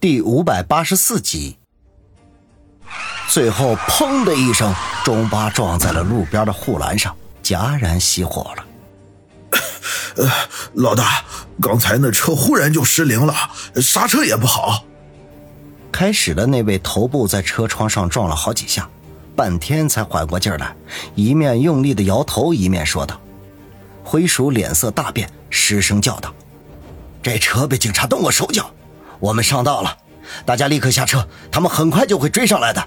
[0.00, 1.58] 第五百八十四集。
[3.28, 8.64] 最后，砰的一声，中巴撞在了路边的护栏上，戛然熄火了。
[10.16, 10.30] 呃，
[10.72, 11.22] 老大，
[11.60, 13.34] 刚才那车忽然就失灵了，
[13.82, 14.82] 刹车也不好。
[15.92, 18.88] 开始的那位头部在车窗上撞了好几下，
[19.36, 20.74] 半天才缓过劲儿来，
[21.14, 23.20] 一面用力的摇头，一面说道
[24.02, 26.34] ：“灰鼠脸色大变，失声叫道
[27.22, 28.72] ：‘这车被警察动过手脚，
[29.20, 29.96] 我们上当了，
[30.44, 32.84] 大家立刻下车，他们很快就会追上来的。’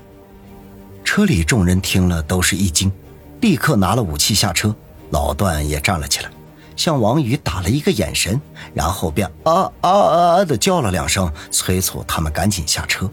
[1.06, 2.92] 车里众人听了都是一惊，
[3.40, 4.76] 立刻拿了武器下车，
[5.12, 6.30] 老段也站了起来。”
[6.76, 8.42] 向王宇打了一个眼神，
[8.74, 13.08] 然后便啊啊啊的叫了两声，催促他们赶紧下车。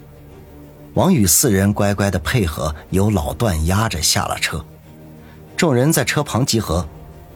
[0.94, 4.64] 王宇四人乖乖的配合，由老段压着下了车。
[5.58, 6.88] 众人在车旁集合，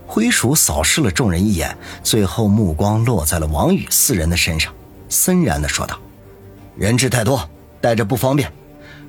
[0.07, 4.73] 灰鼠扫视了众人一眼，最后目光落在了王宇四人的身上，
[5.15, 5.99] 森然的说道
[6.77, 7.49] ：“人质太多，
[7.81, 8.53] 带着不方便，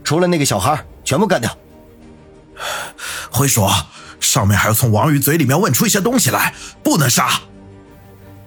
[0.04, 1.58] 除了那个小孩，全部干掉。”
[3.32, 3.68] 灰鼠。
[4.22, 7.30] 上面还要从王宇嘴里面问出一些东西来，不能杀。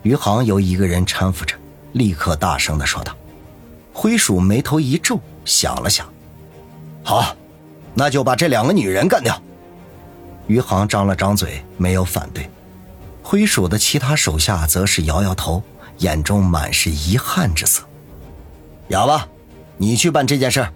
[0.02, 1.54] 余杭由一个人搀扶着，
[1.92, 3.14] 立刻大声的说道。
[3.92, 6.06] 灰鼠眉头一皱，想了想，
[7.04, 7.36] 好，
[7.94, 9.40] 那就把这两个女人干掉。
[10.46, 12.50] 余杭张了张嘴，没有反对。
[13.22, 15.62] 灰鼠的其他手下则是摇摇头，
[15.98, 17.82] 眼中满是遗憾之色。
[18.88, 19.28] 哑巴，
[19.76, 20.66] 你去办这件事，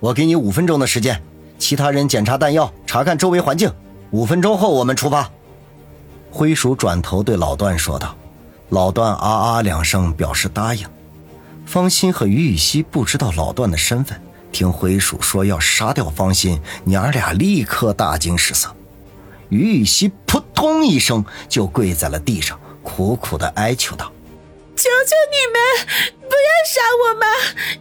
[0.00, 1.22] 我给你五分钟的时间，
[1.58, 3.72] 其他人检查弹药，查看周围环境。
[4.10, 5.30] 五分钟后我们出发。
[6.30, 8.16] 灰鼠转头对老段说道
[8.70, 10.86] ：“老段啊啊两声表示答应。”
[11.66, 14.18] 方心和于雨溪不知道老段的身份，
[14.50, 18.74] 听灰鼠说要杀掉方心，娘俩立刻大惊失色。
[19.50, 24.10] 于雨溪扑通一声就跪在了地上，苦苦的哀求道
[24.78, 25.58] ：“求求你们
[26.20, 27.28] 不要杀我们，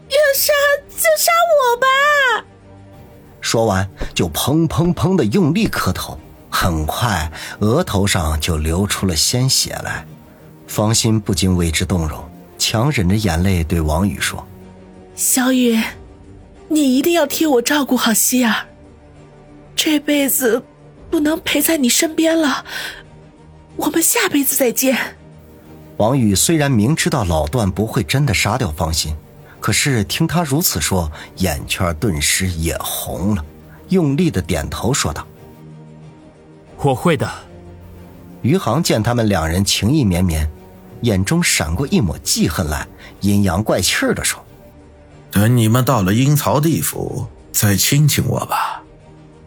[0.10, 0.52] 要杀
[0.90, 2.48] 就杀我吧！”
[3.40, 10.06] 说完，就砰砰砰的用力磕头，很快额头上就流出了鲜血来。
[10.66, 12.28] 方心不禁为之动容，
[12.58, 14.46] 强忍着眼泪对王宇说
[15.16, 15.80] ：“小雨，
[16.68, 18.66] 你一定要替我照顾好希儿。
[19.76, 20.64] 这辈子
[21.12, 22.66] 不能陪在你身边了，
[23.76, 25.16] 我们下辈子再见。”
[25.98, 29.16] 王宇虽然明知道老段不会真的杀掉方心。
[29.60, 33.44] 可是听他如此说，眼圈顿时也红了，
[33.90, 35.26] 用力的点头说道
[36.78, 37.28] ：“我会的。”
[38.44, 40.50] 余杭见他们两人情意绵绵，
[41.02, 42.88] 眼中闪过一抹记恨来，
[43.22, 44.42] 阴阳怪气的说
[45.32, 48.84] ：“等你们到了阴曹地府，再亲亲我吧。”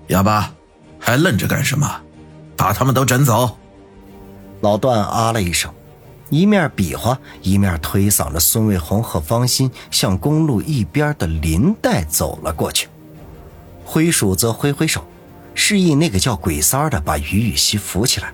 [0.08, 0.52] 哑巴，
[0.98, 1.88] 还愣着干什么？
[2.56, 3.56] 把他们都整走！
[4.60, 5.72] 老段啊了一声。
[6.30, 12.88] 一面比划，一面推搡着孙卫红和方心向公路一边的林带走了过去。
[13.84, 15.04] 灰鼠则挥挥手，
[15.54, 18.32] 示意那个叫鬼三儿的把于雨溪扶起来。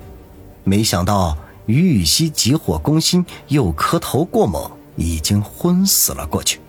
[0.62, 6.60] 没想到于雨溪急火攻心，又磕头过猛，已经昏死了过去。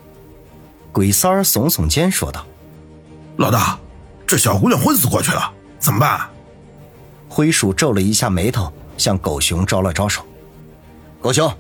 [0.93, 2.45] 鬼三儿耸耸肩说道
[3.35, 3.77] ：“老大，
[4.25, 6.21] 这小姑娘昏死过去了，怎么办？”
[7.27, 10.25] 灰鼠皱了一下眉头，向狗熊招了招手。
[11.19, 11.51] 狗熊，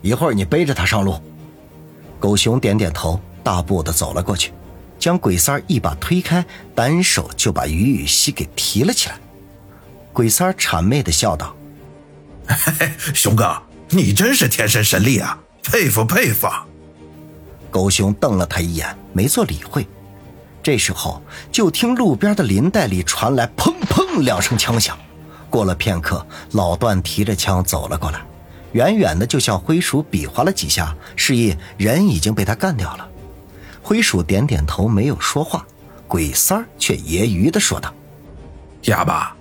[0.00, 1.20] 一会儿你背着他上路。
[2.18, 4.52] 狗熊点点头，大步的走了过去，
[4.98, 9.18] 将鬼三儿一把推开，单手就把于雨溪给提了起来。
[10.12, 11.54] 鬼三儿谄媚的笑道
[12.48, 16.48] ：“嘿嘿，熊哥，你真是天生神力啊，佩服佩服。”
[17.70, 19.86] 狗熊瞪了他一眼，没做理会。
[20.62, 24.96] 这时候，就听路边的林带里传来砰砰两声枪响。
[25.50, 28.24] 过了片刻，老段提着枪走了过来。
[28.72, 33.08] 远远的就向灰鼠比划了几下，示意人已经被他干掉了。
[33.82, 35.66] 灰鼠点点头，没有说话。
[36.06, 37.92] 鬼三儿却揶揄的说道
[38.84, 39.34] ：“哑巴，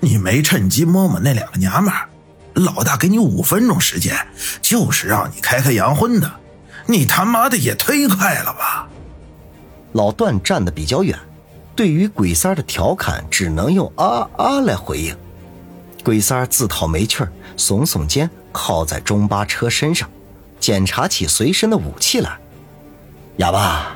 [0.00, 2.08] 你没趁机摸摸那两个娘们儿？
[2.54, 4.16] 老大给你五分钟时间，
[4.60, 6.30] 就是让你开开洋荤的，
[6.86, 8.88] 你他妈的也忒快了吧？”
[9.92, 11.18] 老段站得比较远，
[11.74, 15.16] 对于鬼三儿的调侃，只能用啊啊来回应。
[16.04, 20.08] 鬼三儿自讨没趣儿，耸耸肩，靠在中巴车身上，
[20.58, 22.38] 检查起随身的武器来。
[23.36, 23.94] 哑巴，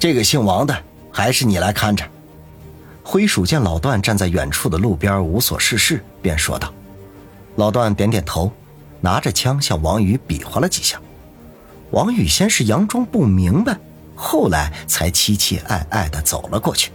[0.00, 0.76] 这个姓王的，
[1.12, 2.04] 还是你来看着。
[3.04, 6.74] 灰鼠见老段站在远处的路边无所事事，便说道
[7.54, 8.52] ：“老段点点头，
[9.00, 11.00] 拿着枪向王宇比划了几下。
[11.92, 13.78] 王宇先是佯装不明白，
[14.16, 16.90] 后来才期期艾艾的走了过去。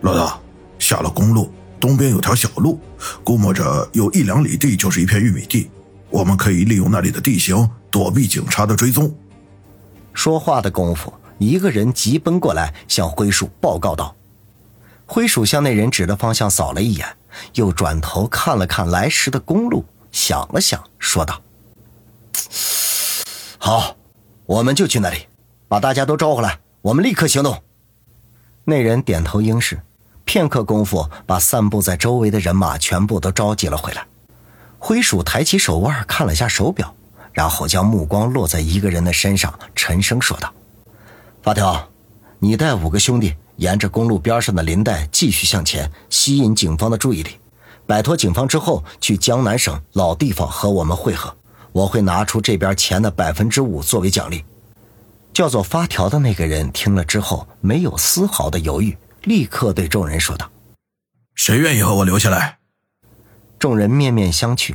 [0.00, 0.40] 老大，
[0.78, 2.80] 下了公路。”东边有条小路，
[3.22, 5.70] 估摸着有一两里地就是一片玉米地，
[6.10, 9.14] 我们可以利用那里的地形躲避警察的追踪。
[10.12, 14.14] 说话的功夫，一个人急奔过来，向灰鼠报告道
[15.04, 17.06] ：“灰鼠向那人指的方向扫了一眼，
[17.54, 21.42] 又转头看了看来时的公路，想了想，说道
[23.58, 23.96] ：‘好，
[24.46, 25.26] 我们就去那里，
[25.68, 27.62] 把大家都招回来，我们立刻行动。’
[28.64, 29.80] 那人点头应是，
[30.24, 34.06] 片刻功夫，把散布在周围的人马全部都召集了回来。
[34.78, 36.94] 灰鼠抬起手腕看了下手表。”
[37.32, 40.50] 然后将目光落在一个人的身上，沉声说道
[41.44, 41.86] ：“发条，
[42.38, 47.32] 你带五个兄弟沿着公路边上的林带继续向前，吸引警方的注意力。
[47.86, 51.36] 摆脱警方之后，去江南省老地方和我们会合。
[51.72, 54.42] 我会拿出这边钱的百分之五作为奖励。”
[55.34, 60.50] 叫做发条的那个人听了之后，没有丝毫的犹豫，立刻对众人说道
[61.36, 62.56] ：“谁愿意和我留下来？”
[63.58, 64.74] 众人面面相觑。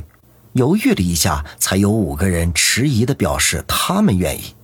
[0.52, 4.54] 犹豫了一下，才有五个人迟疑的表示他们愿意。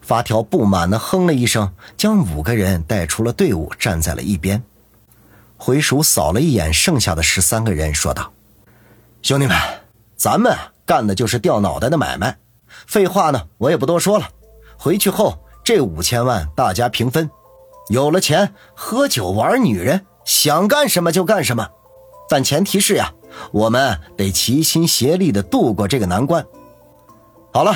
[0.00, 4.62] 发条不满的哼了一声，将五个人带出了队伍，站在了一边。
[5.58, 8.32] 回鼠扫了一眼剩下的十三个人，说道
[9.20, 9.54] ：“兄弟们，
[10.16, 10.56] 咱们
[10.86, 12.38] 干的就是掉脑袋的买卖。
[12.86, 14.26] 废话呢，我也不多说了。
[14.78, 17.30] 回去后，这五千万大家平分。
[17.90, 21.68] 有了钱，喝酒玩女人，想干什么就干什么。
[22.30, 23.12] 但前提是呀。”
[23.52, 26.44] 我们得齐心协力的度过这个难关。
[27.52, 27.74] 好了，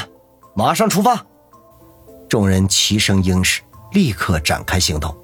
[0.55, 1.25] 马上出发！
[2.29, 3.62] 众人齐声应是，
[3.93, 5.15] 立刻展开行动。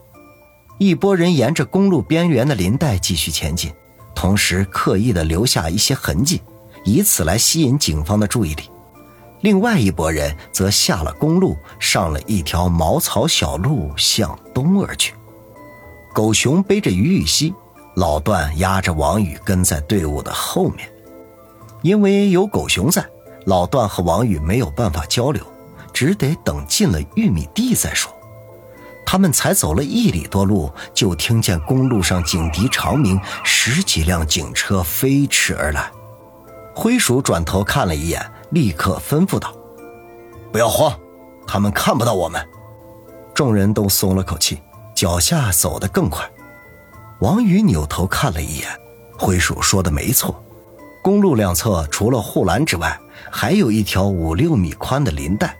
[0.78, 3.72] 一拨人沿着公路边缘的林带继续前进，
[4.14, 6.40] 同时刻意的留下一些痕迹，
[6.84, 8.64] 以此来吸引警方的注意力。
[9.42, 15.14] 另外一拨人则下了公路，上了一条茅草小路，向东而去。
[16.12, 17.54] 狗熊背着于雨溪。
[18.00, 20.90] 老段压着王宇跟在队伍的后面，
[21.82, 23.04] 因为有狗熊在，
[23.44, 25.44] 老段和王宇没有办法交流，
[25.92, 28.10] 只得等进了玉米地再说。
[29.04, 35.92] 他们才走了一里多路，就听见公路上警笛长鸣，十几辆警车飞驰而来。
[36.74, 39.52] 灰鼠转头看了一眼，立刻吩咐道
[40.50, 40.98] ：“不要慌，
[41.46, 42.42] 他们看不到我们。”
[43.36, 44.62] 众人都松了口气，
[44.96, 46.26] 脚下走得更快。
[47.20, 48.68] 王宇扭头看了一眼，
[49.18, 50.42] 灰鼠说的没错，
[51.02, 52.98] 公路两侧除了护栏之外，
[53.30, 55.54] 还有一条五六米宽的林带。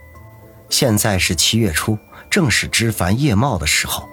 [0.69, 1.95] 现在是七月初，
[2.31, 4.09] 正是枝繁叶茂的时候，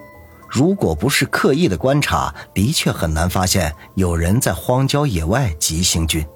[0.46, 6.26] 如果不是刻意的观察，的确很难发现有人在荒郊野外急行军。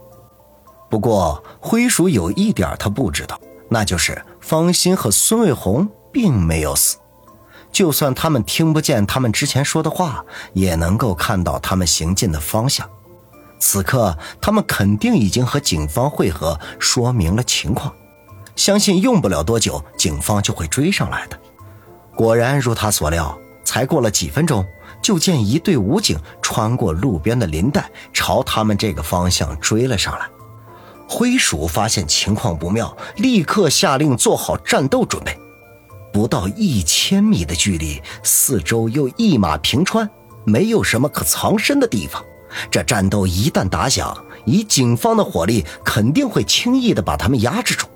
[0.88, 3.38] 不过，灰鼠有一点他不知道，
[3.68, 6.96] 那就是方心和孙卫红并没有死。
[7.72, 12.88] 就算他们听不见他们之前说的话，也能够看到他们行进的方向。
[13.58, 17.92] 此刻，他们肯定已经和警方会合，说明了情况。
[18.54, 21.38] 相信用不了多久，警方就会追上来的。
[22.14, 24.66] 果然如他所料，才过了几分钟，
[25.00, 30.28] 就见一队武警穿过路边的林带，朝他们这个方向追了上来。
[31.08, 35.38] 灰鼠发现情况不妙，立刻下令做好战斗准备。
[36.12, 40.08] 不到一千米的距离，四周又一马平川，
[40.44, 42.22] 没有什么可藏身的地方。
[42.70, 44.14] 这战斗一旦打响，
[44.44, 47.86] 以警方的火力，肯定会轻易的把他们压制住。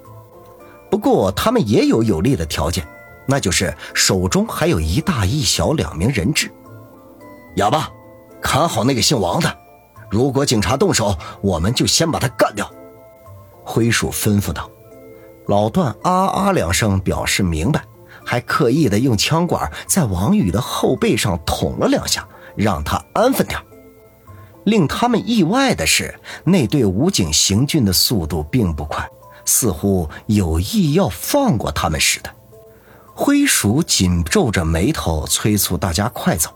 [0.90, 2.86] 不过，他们也有有利的条件，
[3.26, 6.50] 那就是手中还有一大一小两名人质。
[7.56, 7.90] 哑巴，
[8.40, 9.58] 看好那个姓王的，
[10.10, 12.70] 如果警察动手，我们就先把他干掉。
[13.62, 14.70] 灰鼠吩咐道。
[15.48, 17.84] 老段啊啊两声，表示明白。
[18.26, 23.58] 还刻意的用枪管在王宇的后背上捅了两下，让他安分点。
[24.64, 29.08] 令他们意外的是，那队武警行军的速度并不快，
[29.44, 32.30] 似乎有意要放过他们似的。
[33.14, 36.50] 灰鼠紧皱着眉头，催促大家快走。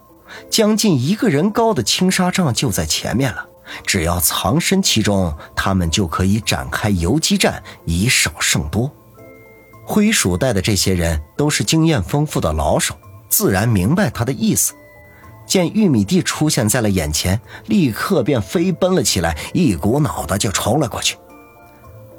[0.50, 3.46] 将近一个人高的青纱帐就在前面了，
[3.86, 8.90] 只要藏身其中，他们就可以展开游击战，以少胜多。
[9.92, 12.94] 灰鼠带的这些人都是经验丰富的老手，
[13.28, 14.72] 自然明白他的意思。
[15.48, 21.18] 见玉米地出现在了眼前，立刻便飞奔了起来，一股脑的就冲了过去。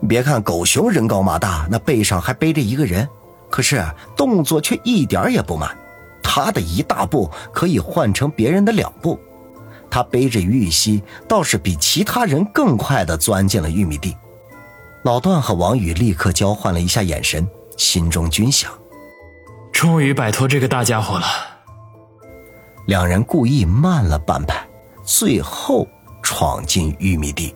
[0.05, 3.07] 别看狗熊人高马大，那背上还背着一个人，
[3.49, 3.81] 可是
[4.17, 5.73] 动作却一点也不慢。
[6.21, 9.17] 他的一大步可以换成别人的两步。
[9.89, 14.13] 他背着于雨溪，倒是比其他人更快的钻进了玉米地。
[15.03, 17.47] 老段和王宇立刻交换了一下眼神。
[17.81, 18.71] 心中均想，
[19.71, 21.25] 终于摆脱这个大家伙了。
[22.85, 24.63] 两人故意慢了半拍，
[25.03, 25.87] 最后
[26.21, 27.55] 闯进玉米地。